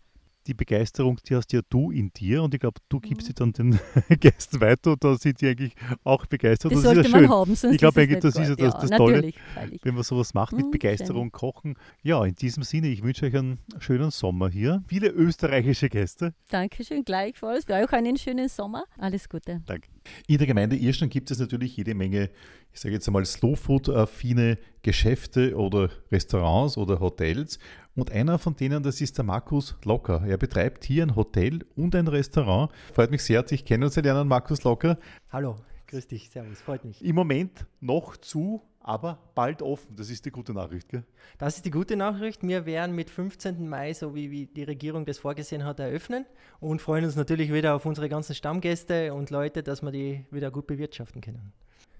[0.47, 3.51] Die Begeisterung, die hast ja du in dir und ich glaube, du gibst sie dann
[3.53, 3.79] den
[4.19, 6.71] Gästen weiter und da sind die eigentlich auch begeistert.
[6.71, 7.29] Das, das sollte ist man schön.
[7.29, 9.81] haben, sonst ich glaube eigentlich, das ist ja das, das Tolle, natürlich, freilich.
[9.83, 11.75] wenn man sowas macht mit Mhm, Begeisterung kochen.
[12.03, 14.83] Ja, in diesem Sinne, ich wünsche euch einen schönen Sommer hier.
[14.87, 16.33] Viele österreichische Gäste.
[16.49, 17.67] Dankeschön, gleichfalls.
[17.69, 18.85] Euch einen schönen Sommer.
[18.97, 19.61] Alles Gute.
[19.65, 19.89] Danke.
[20.27, 22.29] In der Gemeinde Irschland gibt es natürlich jede Menge,
[22.75, 27.57] ich sage jetzt einmal, Slowfood-affine Geschäfte oder Restaurants oder Hotels.
[27.95, 30.21] Und einer von denen, das ist der Markus Locker.
[30.27, 32.69] Er betreibt hier ein Hotel und ein Restaurant.
[32.93, 34.99] Freut mich sehr, dich kennenzulernen, Markus Locker.
[35.31, 35.55] Hallo,
[35.87, 37.01] grüß dich, servus, freut mich.
[37.01, 39.95] Im Moment noch zu, aber bald offen.
[39.95, 40.89] Das ist die gute Nachricht.
[40.89, 41.05] Gell?
[41.37, 42.45] Das ist die gute Nachricht.
[42.45, 43.69] Wir werden mit 15.
[43.69, 46.25] Mai, so wie, wie die Regierung das vorgesehen hat, eröffnen
[46.59, 50.51] und freuen uns natürlich wieder auf unsere ganzen Stammgäste und Leute, dass wir die wieder
[50.51, 51.53] gut bewirtschaften können.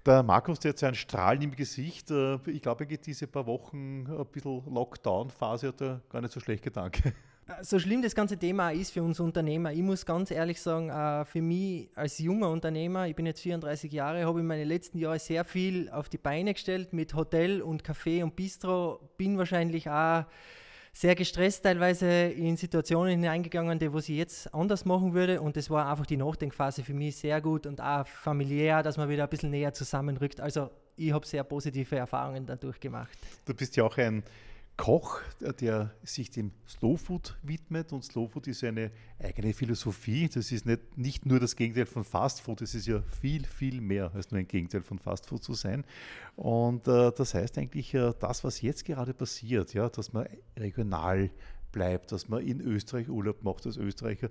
[0.06, 2.12] Der Markus, der hat so ein Strahlen im Gesicht.
[2.12, 6.32] Äh, Ich glaube, er geht diese paar Wochen ein bisschen Lockdown-Phase, hat er gar nicht
[6.32, 7.02] so schlecht gedankt.
[7.62, 11.24] So schlimm das ganze Thema ist für uns Unternehmer, ich muss ganz ehrlich sagen, äh,
[11.24, 15.20] für mich als junger Unternehmer, ich bin jetzt 34 Jahre, habe ich meine letzten Jahre
[15.20, 20.24] sehr viel auf die Beine gestellt mit Hotel und Café und Bistro, bin wahrscheinlich auch
[20.96, 25.68] sehr gestresst teilweise in Situationen hineingegangen, die was ich jetzt anders machen würde und das
[25.68, 29.28] war einfach die Nachdenkphase für mich sehr gut und auch familiär, dass man wieder ein
[29.28, 30.40] bisschen näher zusammenrückt.
[30.40, 33.18] Also ich habe sehr positive Erfahrungen dadurch gemacht.
[33.44, 34.22] Du bist ja auch ein
[34.76, 40.28] Koch, der sich dem Slowfood widmet und Slowfood ist eine eigene Philosophie.
[40.28, 44.10] Das ist nicht, nicht nur das Gegenteil von Fastfood, es ist ja viel, viel mehr
[44.14, 45.84] als nur ein Gegenteil von Fastfood zu sein.
[46.36, 51.30] Und äh, das heißt eigentlich, äh, das, was jetzt gerade passiert, ja, dass man regional
[51.72, 54.28] bleibt, dass man in Österreich Urlaub macht als Österreicher,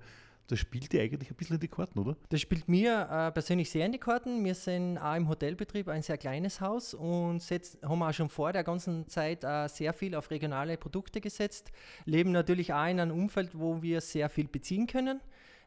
[0.48, 2.16] das spielt dir eigentlich ein bisschen in die Karten, oder?
[2.30, 4.44] Das spielt mir äh, persönlich sehr in die Karten.
[4.44, 8.54] Wir sind auch im Hotelbetrieb ein sehr kleines Haus und setz, haben auch schon vor
[8.54, 11.72] der ganzen Zeit äh, sehr viel auf regionale Produkte gesetzt.
[12.06, 15.20] Leben natürlich auch in einem Umfeld, wo wir sehr viel beziehen können.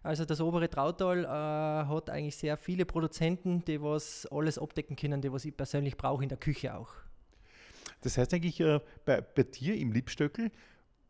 [0.02, 5.20] Also das obere Trautal äh, hat eigentlich sehr viele Produzenten, die was alles abdecken können,
[5.20, 6.90] die was ich persönlich brauche in der Küche auch.
[8.02, 10.52] Das heißt eigentlich, äh, bei, bei dir im Liebstöckel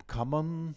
[0.07, 0.74] kann man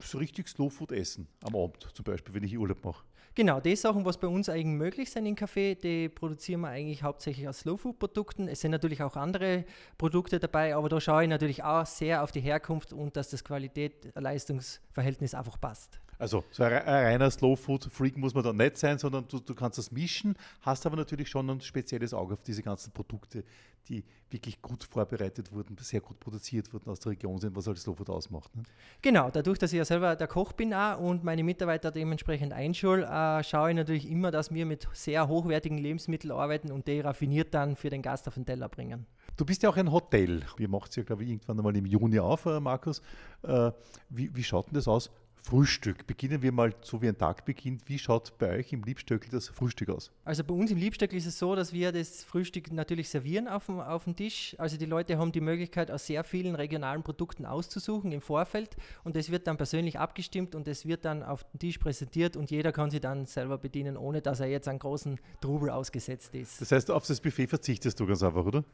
[0.00, 3.04] so richtig Slowfood essen, am Abend zum Beispiel, wenn ich Urlaub mache.
[3.34, 7.04] Genau, die Sachen, was bei uns eigentlich möglich sind im Café, die produzieren wir eigentlich
[7.04, 8.48] hauptsächlich aus Slowfood-Produkten.
[8.48, 9.64] Es sind natürlich auch andere
[9.96, 13.44] Produkte dabei, aber da schaue ich natürlich auch sehr auf die Herkunft und dass das
[13.44, 16.00] Qualität-Leistungsverhältnis einfach passt.
[16.18, 19.78] Also so ein, ein reiner Slowfood-Freak muss man da nicht sein, sondern du, du kannst
[19.78, 23.44] das mischen, hast aber natürlich schon ein spezielles Auge auf diese ganzen Produkte,
[23.88, 27.78] die wirklich gut vorbereitet wurden, sehr gut produziert wurden, aus der Region sind, was halt
[27.78, 28.54] Slowfood ausmacht.
[28.54, 28.62] Ne?
[29.00, 33.06] Genau, dadurch, dass ich ja selber der Koch bin auch und meine Mitarbeiter dementsprechend einschule,
[33.06, 37.54] äh, schaue ich natürlich immer, dass wir mit sehr hochwertigen Lebensmitteln arbeiten und die raffiniert
[37.54, 39.06] dann für den Gast auf den Teller bringen.
[39.36, 40.42] Du bist ja auch ein Hotel.
[40.58, 43.00] Ihr macht es ja, glaube ich, irgendwann einmal im Juni auf, äh, Markus.
[43.42, 43.70] Äh,
[44.10, 45.10] wie, wie schaut denn das aus?
[45.48, 46.06] Frühstück.
[46.06, 47.88] Beginnen wir mal so wie ein Tag beginnt.
[47.88, 50.12] Wie schaut bei euch im Liebstöckl das Frühstück aus?
[50.26, 53.64] Also bei uns im Liebstöckl ist es so, dass wir das Frühstück natürlich servieren auf
[53.64, 54.54] dem, auf dem Tisch.
[54.58, 59.16] Also die Leute haben die Möglichkeit, aus sehr vielen regionalen Produkten auszusuchen im Vorfeld und
[59.16, 62.70] das wird dann persönlich abgestimmt und es wird dann auf den Tisch präsentiert und jeder
[62.70, 66.60] kann sich dann selber bedienen, ohne dass er jetzt einen großen Trubel ausgesetzt ist.
[66.60, 68.64] Das heißt, auf das Buffet verzichtest du ganz einfach, oder?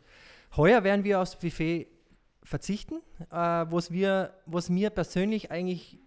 [0.56, 1.86] Heuer werden wir aufs Buffet
[2.42, 2.96] verzichten,
[3.30, 6.00] äh, was, wir, was mir persönlich eigentlich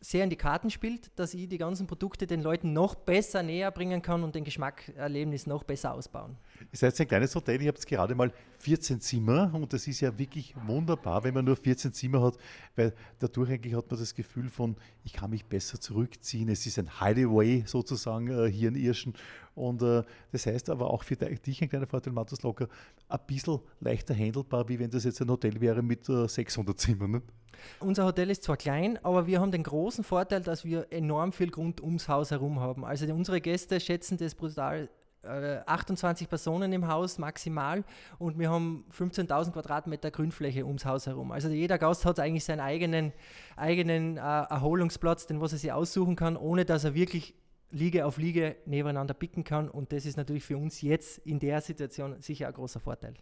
[0.00, 3.70] sehr in die Karten spielt, dass ich die ganzen Produkte den Leuten noch besser näher
[3.70, 6.36] bringen kann und den Geschmackerlebnis noch besser ausbauen.
[6.72, 10.16] Ihr seid ein kleines Hotel, ihr habt gerade mal 14 Zimmer und das ist ja
[10.18, 12.36] wirklich wunderbar, wenn man nur 14 Zimmer hat,
[12.74, 16.48] weil dadurch eigentlich hat man das Gefühl von, ich kann mich besser zurückziehen.
[16.48, 19.14] Es ist ein Hideaway sozusagen äh, hier in Irschen
[19.54, 22.68] und äh, das heißt aber auch für dich ein kleiner Vorteil, Matthias Locker,
[23.08, 27.10] ein bisschen leichter handelbar, wie wenn das jetzt ein Hotel wäre mit äh, 600 Zimmern.
[27.10, 27.22] Ne?
[27.80, 31.50] Unser Hotel ist zwar klein, aber wir haben den großen Vorteil, dass wir enorm viel
[31.50, 32.84] Grund ums Haus herum haben.
[32.84, 34.88] Also unsere Gäste schätzen das brutal.
[35.26, 37.84] Äh, 28 Personen im Haus maximal
[38.18, 41.32] und wir haben 15.000 Quadratmeter Grünfläche ums Haus herum.
[41.32, 43.12] Also jeder Gast hat eigentlich seinen eigenen,
[43.56, 47.34] eigenen äh, Erholungsplatz, den was er sich aussuchen kann, ohne dass er wirklich
[47.70, 49.68] Liege auf Liege nebeneinander picken kann.
[49.68, 53.14] Und das ist natürlich für uns jetzt in der Situation sicher ein großer Vorteil.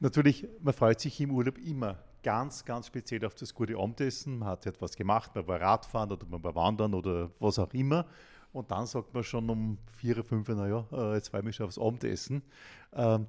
[0.00, 4.38] Natürlich, man freut sich im Urlaub immer ganz, ganz speziell auf das gute Abendessen.
[4.38, 8.06] Man hat etwas gemacht, man war Radfahren oder man war Wandern oder was auch immer.
[8.52, 11.66] Und dann sagt man schon um vier, fünf, naja, äh, jetzt freue ich mich schon
[11.66, 12.42] aufs Abendessen.
[12.92, 13.26] Ähm,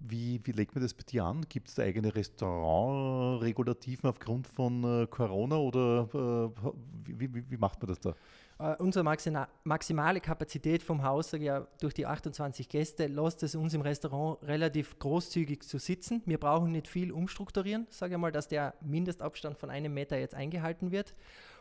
[0.00, 1.46] wie, wie legt man das bei dir an?
[1.48, 6.72] Gibt es da eigene Restaurantregulativen aufgrund von äh, Corona oder äh,
[7.06, 8.14] wie, wie, wie, macht man das da?
[8.56, 13.74] Uh, unsere maxima maximale Kapazität vom Haus, ja, durch die 28 Gäste, lässt es uns
[13.74, 16.22] im Restaurant relativ großzügig zu sitzen.
[16.24, 20.36] Wir brauchen nicht viel umstrukturieren, sage ich mal, dass der Mindestabstand von einem Meter jetzt
[20.36, 21.16] eingehalten wird.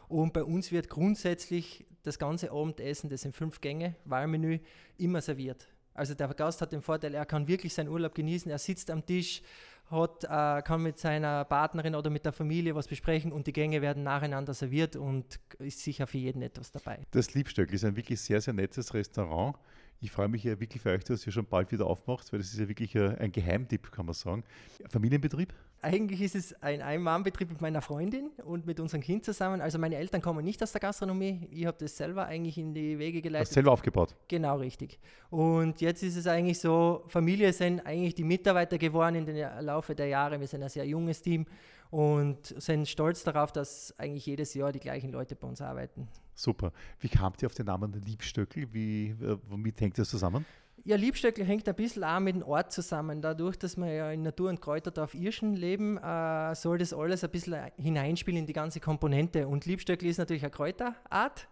[0.08, 4.60] Und bei uns wird grundsätzlich das ganze Abendessen, das sind fünf Gänge, Wahlmenü,
[4.97, 5.67] immer serviert.
[5.95, 9.06] Also der Gast hat den Vorteil, er kann wirklich seinen Urlaub genießen, er sitzt am
[9.06, 9.41] Tisch,
[9.91, 13.81] hat, äh, kann mit seiner Partnerin oder mit der Familie was besprechen und die Gänge
[13.81, 17.05] werden nacheinander serviert und ist sicher für jeden etwas dabei.
[17.11, 19.55] Das Liebstöckl ist ein wirklich sehr, sehr nettes Restaurant.
[19.99, 22.51] Ich freue mich ja wirklich für euch, dass ihr schon bald wieder aufmacht, weil das
[22.51, 24.43] ist ja wirklich ein Geheimtipp, kann man sagen.
[24.89, 25.53] Familienbetrieb?
[25.83, 29.59] Eigentlich ist es ein Ein-Mann-Betrieb mit meiner Freundin und mit unserem Kind zusammen.
[29.59, 31.45] Also meine Eltern kommen nicht aus der Gastronomie.
[31.51, 33.47] Ich habe das selber eigentlich in die Wege geleitet.
[33.47, 34.15] Hast selber aufgebaut?
[34.29, 34.97] Genau, richtig.
[35.29, 39.93] Und jetzt ist es eigentlich so, Familie sind eigentlich die Mitarbeiter geworden in den Laufe
[39.93, 40.39] der Jahre.
[40.39, 41.45] Wir sind ein sehr junges Team
[41.91, 46.07] und sind stolz darauf, dass eigentlich jedes Jahr die gleichen Leute bei uns arbeiten.
[46.33, 46.71] Super.
[47.01, 48.67] Wie kamt ihr auf den Namen Liebstöckel?
[48.71, 50.45] Wie, äh, womit hängt das zusammen?
[50.85, 53.21] Ja, Liebstöckel hängt ein bisschen auch mit dem Ort zusammen.
[53.21, 57.29] Dadurch, dass wir ja in Natur- und Kräuterdorf Irschen leben, äh, soll das alles ein
[57.29, 59.47] bisschen hineinspielen in die ganze Komponente.
[59.47, 61.47] Und Liebstöckel ist natürlich eine Kräuterart,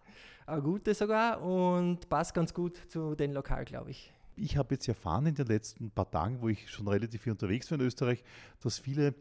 [0.46, 4.12] eine gute sogar, und passt ganz gut zu dem Lokal, glaube ich.
[4.36, 7.72] Ich habe jetzt erfahren in den letzten paar Tagen, wo ich schon relativ viel unterwegs
[7.72, 8.26] war in Österreich,
[8.62, 9.14] dass viele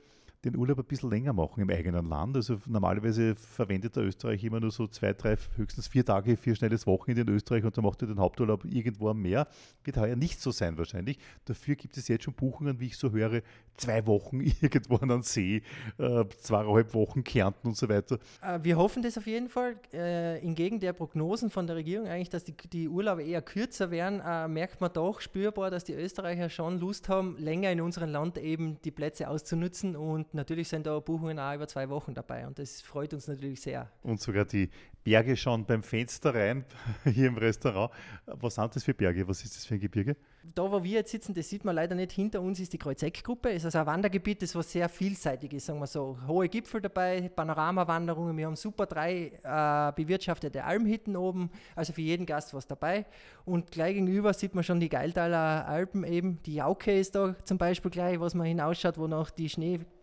[0.44, 2.36] den Urlaub ein bisschen länger machen im eigenen Land.
[2.36, 6.86] Also normalerweise verwendet der Österreich immer nur so zwei, drei, höchstens vier Tage, vier schnelles
[6.86, 9.46] Wochenende in Österreich und dann macht er den Haupturlaub irgendwo am Meer.
[9.84, 11.18] Wird heuer nicht so sein wahrscheinlich.
[11.44, 13.42] Dafür gibt es jetzt schon Buchungen, wie ich so höre,
[13.76, 15.62] zwei Wochen irgendwo an den See,
[15.98, 18.18] äh, zweieinhalb Wochen Kärnten und so weiter.
[18.42, 19.76] Äh, wir hoffen das auf jeden Fall.
[19.92, 24.20] Äh, hingegen der Prognosen von der Regierung eigentlich, dass die, die Urlaube eher kürzer werden,
[24.20, 28.38] äh, merkt man doch spürbar, dass die Österreicher schon Lust haben, länger in unserem Land
[28.38, 32.58] eben die Plätze auszunutzen und natürlich sind da Buchungen auch über zwei Wochen dabei und
[32.58, 33.90] das freut uns natürlich sehr.
[34.02, 34.70] Und sogar die
[35.02, 36.64] Berge schauen beim Fenster rein,
[37.04, 37.90] hier im Restaurant.
[38.26, 39.26] Was sind das für Berge?
[39.26, 40.16] Was ist das für ein Gebirge?
[40.54, 42.12] Da, wo wir jetzt sitzen, das sieht man leider nicht.
[42.12, 43.50] Hinter uns ist die Kreuzeck-Gruppe.
[43.50, 46.18] Es ist also ein Wandergebiet, das was sehr vielseitig ist, sagen wir so.
[46.26, 48.36] Hohe Gipfel dabei, Panoramawanderungen.
[48.36, 53.06] Wir haben super drei äh, bewirtschaftete Almhitten oben, also für jeden Gast was dabei.
[53.44, 56.42] Und gleich gegenüber sieht man schon die Geiltaler Alpen eben.
[56.44, 59.48] Die Jauke ist da zum Beispiel gleich, was man hinausschaut, wo noch die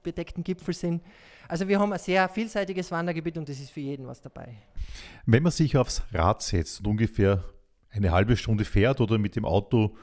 [0.08, 1.04] schneebedeckten Gipfel sind.
[1.48, 4.58] Also wir haben ein sehr vielseitiges Wandergebiet und das ist für jeden was dabei.
[5.26, 7.44] Wenn man sich aufs Rad setzt und ungefähr
[7.90, 9.96] eine halbe Stunde fährt oder mit dem Auto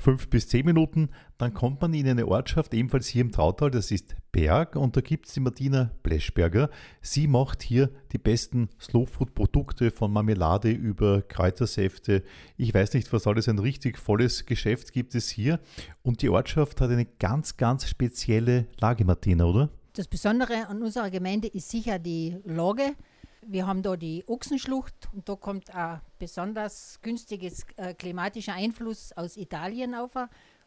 [0.00, 3.90] fünf bis zehn Minuten, dann kommt man in eine Ortschaft, ebenfalls hier im Trautal, das
[3.90, 6.70] ist Berg und da gibt es die Martina Bleschberger.
[7.00, 12.22] Sie macht hier die besten Slowfood-Produkte von Marmelade über Kräutersäfte.
[12.56, 15.60] Ich weiß nicht, was alles, ein richtig volles Geschäft gibt es hier
[16.02, 19.70] und die Ortschaft hat eine ganz, ganz spezielle Lage, Martina, oder?
[19.94, 22.94] Das Besondere an unserer Gemeinde ist sicher die Lage.
[23.42, 29.36] Wir haben da die Ochsenschlucht und da kommt ein besonders günstiges äh, klimatischer Einfluss aus
[29.36, 30.12] Italien auf.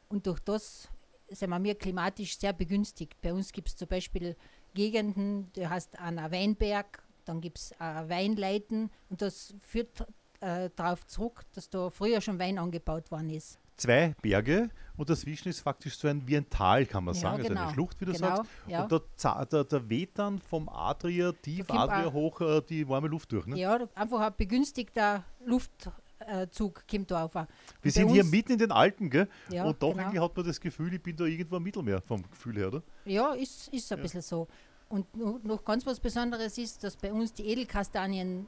[0.10, 0.90] Und durch das
[1.30, 3.22] sind wir klimatisch sehr begünstigt.
[3.22, 4.36] Bei uns gibt es zum Beispiel
[4.74, 10.06] Gegenden, du hast einen Weinberg, dann gibt es Weinleiten und das führt
[10.42, 15.50] äh, darauf zurück, dass da früher schon Wein angebaut worden ist zwei Berge und dazwischen
[15.50, 17.50] ist faktisch so ein wie ein Tal, kann man ja, sagen, genau.
[17.50, 17.74] also eine genau.
[17.74, 18.52] Schlucht, wie du genau, sagst.
[18.68, 18.84] Ja.
[18.84, 23.32] Und da, da, da, weht dann vom Adria, tief Adria hoch äh, die warme Luft
[23.32, 23.46] durch.
[23.48, 23.58] Ne?
[23.58, 27.34] Ja, einfach ein begünstigter Luftzug kommt da auf.
[27.82, 29.28] Wir sind hier mitten in den Alpen, gell?
[29.50, 30.04] Ja, und doch genau.
[30.04, 32.84] irgendwie hat man das Gefühl, ich bin da irgendwo im Mittelmeer vom Gefühl her, oder?
[33.06, 34.02] Ja, ist, ist ein ja.
[34.04, 34.48] bisschen so.
[34.90, 35.08] Und
[35.44, 38.48] noch ganz was Besonderes ist, dass bei uns die Edelkastanien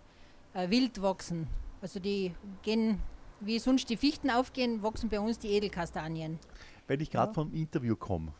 [0.53, 1.47] äh, wild wachsen.
[1.81, 2.99] Also die gehen
[3.39, 6.39] wie sonst die Fichten aufgehen, wachsen bei uns die Edelkastanien.
[6.87, 7.33] Weil ich gerade ja.
[7.33, 8.33] vom Interview komme,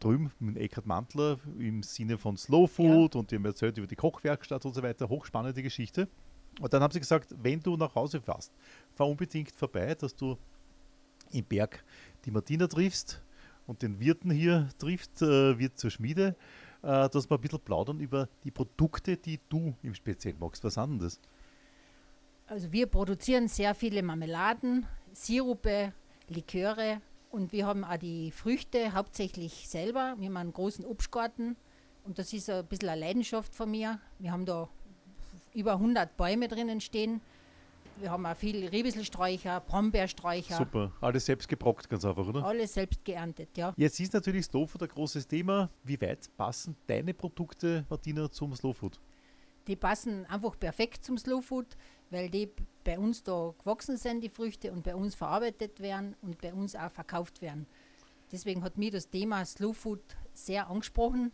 [0.00, 3.20] drüben mit Eckhard Mantler im Sinne von Slow Food ja.
[3.20, 6.08] und die haben erzählt über die Kochwerkstatt und so weiter, hochspannende Geschichte.
[6.60, 8.52] Und dann haben sie gesagt, wenn du nach Hause fährst,
[8.94, 10.36] fahr unbedingt vorbei, dass du
[11.32, 11.84] im Berg
[12.24, 13.20] die Martina triffst
[13.66, 16.36] und den Wirten hier trifft, äh, Wirt zur Schmiede,
[16.82, 20.62] äh, dass wir ein bisschen plaudern über die Produkte, die du im Speziellen magst.
[20.62, 21.20] Was sind denn das?
[22.46, 25.94] Also wir produzieren sehr viele Marmeladen, Sirupe,
[26.28, 30.14] Liköre und wir haben auch die Früchte hauptsächlich selber.
[30.18, 31.56] Wir haben einen großen Obstgarten
[32.04, 33.98] und das ist ein bisschen eine Leidenschaft von mir.
[34.18, 34.68] Wir haben da
[35.54, 37.22] über 100 Bäume drinnen stehen.
[37.96, 40.56] Wir haben auch viel Riebesselsträucher, Brombeersträucher.
[40.56, 42.44] Super, alles selbst gebrockt, ganz einfach, oder?
[42.44, 43.72] Alles selbst geerntet, ja.
[43.76, 45.70] Jetzt ist natürlich Slowfood ein großes Thema.
[45.82, 49.00] Wie weit passen deine Produkte, Martina, zum Slowfood?
[49.66, 51.76] Die passen einfach perfekt zum Slowfood
[52.14, 52.48] weil die
[52.84, 56.76] bei uns da gewachsen sind, die Früchte, und bei uns verarbeitet werden und bei uns
[56.76, 57.66] auch verkauft werden.
[58.30, 60.00] Deswegen hat mir das Thema Slow Food
[60.32, 61.32] sehr angesprochen.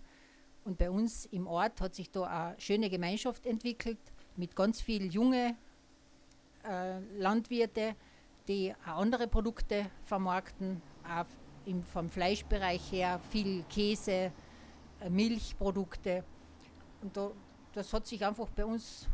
[0.64, 3.98] Und bei uns im Ort hat sich da eine schöne Gemeinschaft entwickelt
[4.36, 5.56] mit ganz vielen jungen
[6.64, 7.94] äh, Landwirte,
[8.48, 11.26] die auch andere Produkte vermarkten, auch
[11.66, 14.32] im, vom Fleischbereich her viel Käse,
[15.00, 16.24] äh, Milchprodukte.
[17.02, 17.32] Und da,
[17.74, 19.08] das hat sich einfach bei uns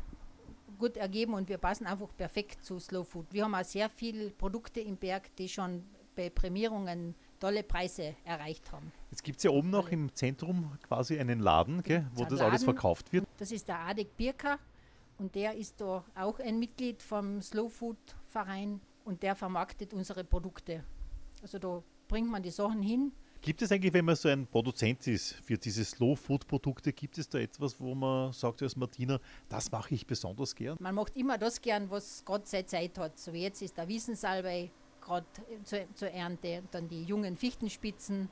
[0.78, 3.26] gut ergeben und wir passen einfach perfekt zu Slow Food.
[3.30, 8.72] Wir haben auch sehr viele Produkte im Berg, die schon bei Prämierungen tolle Preise erreicht
[8.72, 8.92] haben.
[9.10, 12.50] Jetzt gibt es ja oben noch im Zentrum quasi einen Laden, gell, wo das Laden,
[12.50, 13.26] alles verkauft wird.
[13.38, 14.58] Das ist der Adek Birker
[15.18, 20.24] und der ist da auch ein Mitglied vom Slow Food Verein und der vermarktet unsere
[20.24, 20.82] Produkte.
[21.42, 23.12] Also da bringt man die Sachen hin.
[23.46, 27.16] Gibt es eigentlich, wenn man so ein Produzent ist für diese Slow Food Produkte, gibt
[27.16, 30.76] es da etwas, wo man sagt als Martina, das mache ich besonders gern?
[30.80, 33.16] Man macht immer das gern, was gerade seine Zeit hat.
[33.16, 35.26] So wie jetzt ist der Wiesensalbei gerade
[35.62, 38.28] zur, zur Ernte, dann die jungen Fichtenspitzen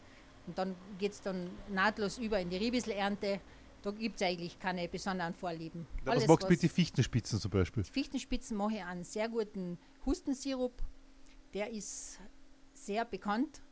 [0.49, 3.41] und dann geht es dann nahtlos über in die Riebisselernte.
[3.83, 5.87] Da gibt es eigentlich keine besonderen Vorlieben.
[6.05, 7.85] Ja, was magst du mit den Fichtenspitzen zum Beispiel?
[7.85, 10.73] Die Fichtenspitzen mache ich einen sehr guten Hustensirup.
[11.53, 12.19] Der ist
[12.73, 13.63] sehr bekannt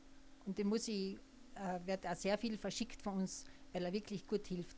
[0.47, 1.19] und den muss ich,
[1.55, 4.77] äh, wird auch sehr viel verschickt von uns, weil er wirklich gut hilft.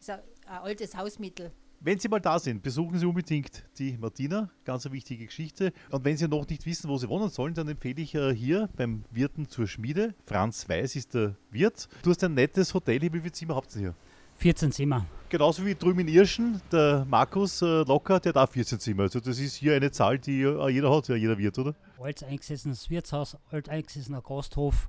[0.00, 1.52] Ist ein, ein altes Hausmittel.
[1.84, 5.72] Wenn Sie mal da sind, besuchen Sie unbedingt die Martina, ganz eine wichtige Geschichte.
[5.90, 8.68] Und wenn Sie noch nicht wissen, wo Sie wohnen sollen, dann empfehle ich äh, hier
[8.76, 10.14] beim Wirten zur Schmiede.
[10.24, 11.88] Franz Weiß ist der Wirt.
[12.02, 13.02] Du hast ein nettes Hotel.
[13.02, 13.94] Wie viele Zimmer habt ihr hier?
[14.36, 15.06] 14 Zimmer.
[15.28, 19.04] Genauso wie drüben in Irschen, der Markus äh, Locker, der hat auch 14 Zimmer.
[19.04, 21.74] Also das ist hier eine Zahl, die äh, jeder hat, ja jeder Wirt, oder?
[21.98, 24.88] Alt eingesessenes Wirtshaus, alt eingesessener Gasthof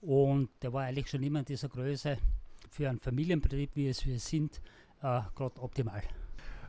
[0.00, 2.18] und der war eigentlich schon immer in dieser Größe
[2.70, 4.60] für einen Familienbetrieb, wie es wir sind,
[5.02, 6.02] äh, gerade optimal.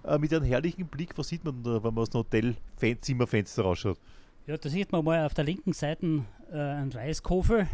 [0.04, 4.00] Äh, mit einem herrlichen Blick, was sieht man da, wenn man aus dem Hotelzimmerfenster rausschaut?
[4.48, 7.68] Ja, da sieht man mal auf der linken Seite äh, einen Reiskofel,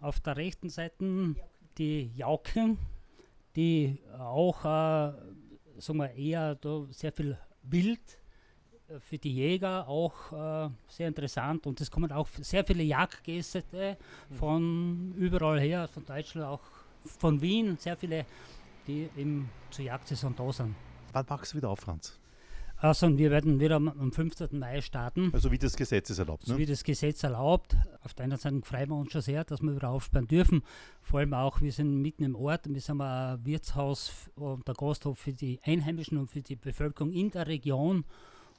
[0.00, 1.36] auf der rechten Seite
[1.78, 2.78] die Jauken,
[3.54, 5.12] die auch äh,
[5.78, 8.18] sagen wir, eher da sehr viel Wild
[9.00, 13.96] für die Jäger auch äh, sehr interessant und es kommen auch sehr viele Jagdgäste
[14.38, 16.60] von überall her, von Deutschland, auch
[17.18, 18.26] von Wien, sehr viele,
[18.86, 20.74] die im, zur Jagdsaison da sind.
[21.12, 22.18] Wann machst du wieder auf, Franz?
[22.78, 24.58] Also wir werden wieder am 15.
[24.58, 25.30] Mai starten.
[25.32, 26.44] Also wie das Gesetz es erlaubt.
[26.44, 26.58] So Ne?
[26.58, 27.74] wie das Gesetz erlaubt.
[28.02, 30.62] Auf der einen Seite freuen wir uns schon sehr, dass wir wieder aufsperren dürfen.
[31.00, 32.68] Vor allem auch, wir sind mitten im Ort.
[32.68, 37.30] Wir sind ein Wirtshaus und der Gasthof für die Einheimischen und für die Bevölkerung in
[37.30, 38.04] der Region.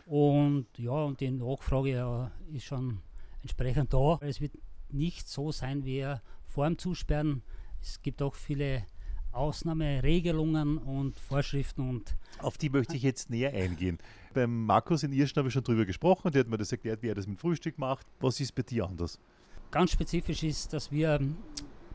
[0.08, 3.00] Und ja, und die Nachfrage ja, ist schon
[3.42, 4.18] entsprechend da.
[4.22, 4.54] Es wird
[4.90, 6.06] nicht so sein wie
[6.46, 7.44] vor dem Zusperren.
[7.82, 8.86] Es gibt auch viele
[9.34, 14.00] Ausnahmeregelungen und Vorschriften und Auf die möchte ich jetzt näher eingehen.
[14.34, 17.10] Beim Markus in Irschen habe ich schon drüber gesprochen, der hat mir das erklärt, wie
[17.10, 18.08] er das mit Frühstück macht.
[18.20, 19.20] Was ist bei dir anders?
[19.72, 21.20] ganz spezifisch ist, dass wir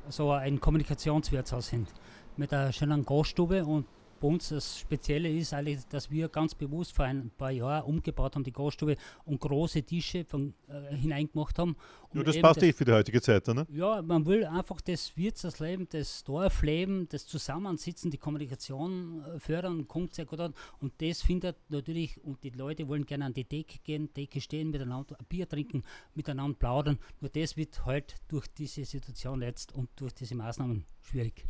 [0.09, 1.89] so ein Kommunikationswirtshaus sind
[2.37, 3.87] mit einer schönen Gaststube und
[4.23, 8.37] bei uns das Spezielle ist eigentlich, dass wir ganz bewusst vor ein paar Jahren umgebaut
[8.37, 11.75] haben, die Gaststube und große Tische von, äh, hineingemacht haben.
[12.11, 13.67] um Ja, das passt eh für die heutige Zeit, ne?
[13.73, 20.15] ja, man will einfach das Wirtshausleben, das Dorfleben, das Zusammensitzen, die Kommunikation äh, fördern, kommt
[20.15, 20.55] sehr gut an.
[20.79, 24.71] Und das findet natürlich, und die Leute wollen gerne an die Decke gehen, Decke stehen,
[24.71, 25.83] miteinander ein Bier trinken,
[26.15, 26.99] miteinander plaudern.
[27.21, 31.45] Nur das wird halt durch diese Situation jetzt und durch diese Maßnahmen schwierig.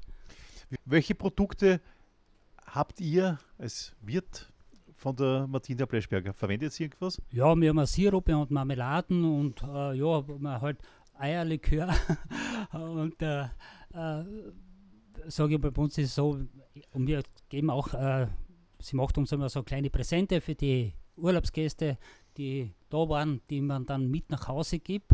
[0.87, 1.83] Welche Produkte
[2.67, 4.53] habt ihr als Wirt
[4.95, 6.33] von der Martina Bleschberger?
[6.33, 7.21] Verwendet ihr irgendwas?
[7.31, 10.25] Ja, wir haben Sirupe und Marmeladen und äh, ja,
[10.61, 10.79] halt
[11.19, 11.95] Eierlikör
[12.73, 13.45] und äh,
[13.95, 14.25] äh,
[15.29, 16.41] sage ich bei uns ist es so,
[16.93, 18.27] und wir geben auch, äh,
[18.81, 21.99] sie macht uns immer so kleine Präsente für die Urlaubsgäste,
[22.37, 25.13] die da waren, die man dann mit nach Hause gibt.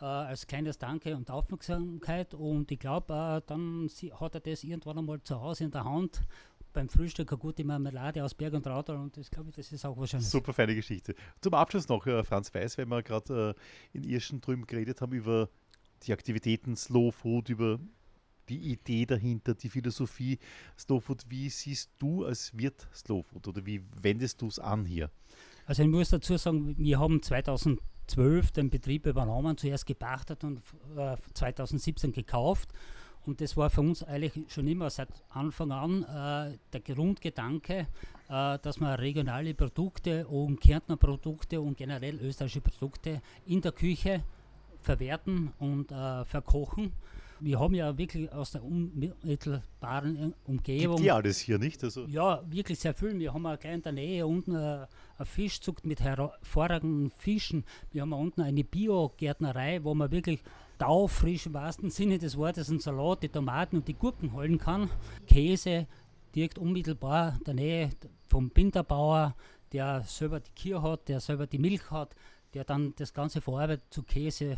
[0.00, 4.64] Äh, als kleines Danke und Aufmerksamkeit und ich glaube, äh, dann sie, hat er das
[4.64, 6.20] irgendwann einmal zu Hause in der Hand
[6.74, 9.86] beim Frühstück eine gute Marmelade aus Berg und Rautal und das glaube ich, das ist
[9.86, 10.28] auch wahrscheinlich.
[10.28, 11.14] Super feine Geschichte.
[11.40, 13.54] Zum Abschluss noch, äh, Franz Weiß, weil wir gerade
[13.92, 15.48] äh, in Irschen drüben geredet haben über
[16.02, 17.78] die Aktivitäten Slow Food, über
[18.48, 20.38] die Idee dahinter, die Philosophie
[20.78, 21.22] Slow Food.
[21.28, 25.10] Wie siehst du als Wirt Slow Food oder wie wendest du es an hier?
[25.66, 30.60] Also ich muss dazu sagen, wir haben 2012 den Betrieb übernommen, zuerst gepachtet und
[30.96, 32.70] äh, 2017 gekauft.
[33.26, 37.86] Und das war für uns eigentlich schon immer seit Anfang an äh, der Grundgedanke,
[38.28, 44.22] äh, dass man regionale Produkte und Kärntner Produkte und generell österreichische Produkte in der Küche
[44.82, 46.92] verwerten und äh, verkochen.
[47.40, 50.96] Wir haben ja wirklich aus der unmittelbaren Umgebung.
[50.96, 51.82] Gibt ja alles hier, nicht?
[51.82, 53.18] Also Ja, wirklich sehr viel.
[53.18, 54.86] Wir haben auch gleich in der Nähe unten äh,
[55.18, 57.64] eine Fischzucht mit hervorragenden Fischen.
[57.90, 60.42] Wir haben unten eine Biogärtnerei, wo man wirklich
[60.84, 64.90] taufrisch im wahrsten Sinne des Wortes einen Salat, die Tomaten und die Gurken holen kann.
[65.26, 65.86] Käse
[66.34, 67.90] direkt unmittelbar in der Nähe
[68.28, 69.34] vom Binderbauer,
[69.72, 72.14] der selber die Kühe hat, der selber die Milch hat,
[72.52, 74.56] der dann das Ganze verarbeitet zu Käse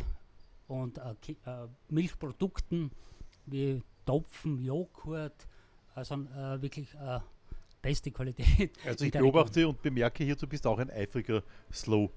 [0.67, 1.11] und äh,
[1.45, 2.91] äh, Milchprodukten
[3.45, 5.47] wie Topfen, Joghurt,
[5.95, 7.19] also äh, wirklich äh,
[7.81, 8.71] beste Qualität.
[8.85, 12.09] Also ich beobachte und bemerke hier, du bist auch ein eifriger Slow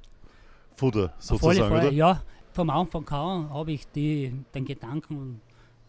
[0.74, 1.92] Fooder sozusagen, Fall, oder?
[1.92, 2.22] Ja,
[2.52, 5.40] vom Anfang an habe ich die, den Gedanken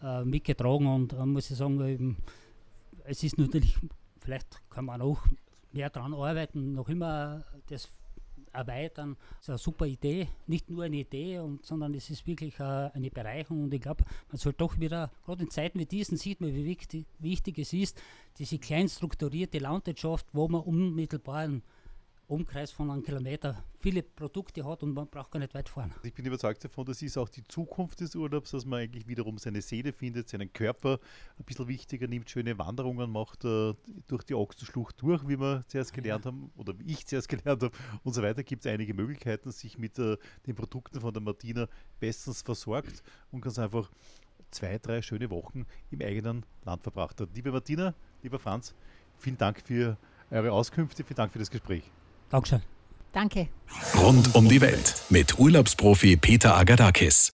[0.02, 2.16] äh, mitgetragen und äh, muss ich sagen, eben,
[3.04, 3.76] es ist natürlich,
[4.18, 5.18] vielleicht kann man auch
[5.72, 7.88] mehr daran arbeiten, noch immer das
[8.52, 9.16] erweitern.
[9.38, 12.90] Das ist eine super Idee, nicht nur eine Idee, und, sondern es ist wirklich äh,
[12.92, 16.40] eine Bereicherung und ich glaube, man soll doch wieder, gerade in Zeiten wie diesen sieht
[16.40, 18.00] man, wie wichtig, wichtig es ist,
[18.38, 21.62] diese klein strukturierte Landwirtschaft, wo man unmittelbar einen
[22.32, 25.92] Umkreis von einem Kilometer viele Produkte hat und man braucht gar nicht weit fahren.
[26.02, 29.36] Ich bin überzeugt davon, das ist auch die Zukunft des Urlaubs, dass man eigentlich wiederum
[29.36, 30.98] seine Seele findet, seinen Körper
[31.38, 33.74] ein bisschen wichtiger nimmt, schöne Wanderungen macht äh,
[34.06, 37.70] durch die Ochsenschlucht durch, wie wir zuerst gelernt haben oder wie ich zuerst gelernt habe
[38.02, 38.42] und so weiter.
[38.42, 40.16] Gibt es einige Möglichkeiten, sich mit äh,
[40.46, 41.68] den Produkten von der Martina
[42.00, 43.90] bestens versorgt und ganz einfach
[44.50, 47.28] zwei, drei schöne Wochen im eigenen Land verbracht hat.
[47.34, 48.74] Liebe Martina, lieber Franz,
[49.18, 49.98] vielen Dank für
[50.30, 51.90] eure Auskünfte, vielen Dank für das Gespräch.
[52.32, 52.62] Dankeschön.
[53.12, 53.48] Danke.
[53.94, 57.32] Rund um die Welt mit Urlaubsprofi Peter Agadakis.